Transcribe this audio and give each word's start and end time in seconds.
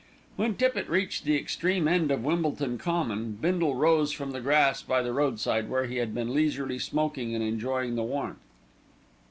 When 0.35 0.55
Tippitt 0.55 0.89
reached 0.89 1.25
the 1.25 1.35
extreme 1.37 1.87
end 1.87 2.09
of 2.09 2.23
Wimbledon 2.23 2.79
Common, 2.79 3.33
Bindle 3.33 3.75
rose 3.75 4.11
from 4.11 4.31
the 4.31 4.41
grass 4.41 4.81
by 4.81 5.03
the 5.03 5.13
roadside, 5.13 5.69
where 5.69 5.85
he 5.85 5.97
had 5.97 6.11
been 6.11 6.33
leisurely 6.33 6.79
smoking 6.79 7.35
and 7.35 7.43
enjoying 7.43 7.93
the 7.93 8.01
warmth. 8.01 8.39